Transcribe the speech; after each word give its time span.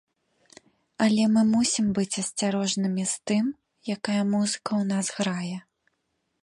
Але 1.05 1.23
мы 1.33 1.43
мусім 1.49 1.85
быць 1.97 2.19
асцярожнымі 2.23 3.03
з 3.13 3.31
тым, 3.31 3.45
якая 3.97 4.21
музыка 4.33 4.67
ў 4.81 4.83
нас 4.95 5.05
грае. 5.19 5.57